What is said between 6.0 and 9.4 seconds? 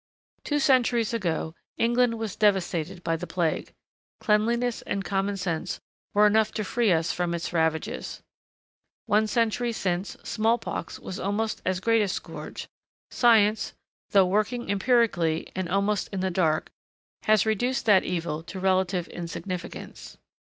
were enough to free us from its ravages. One